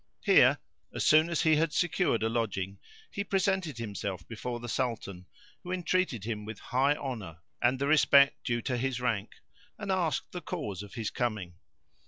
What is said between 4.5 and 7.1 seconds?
the Sultan, who entreated him with high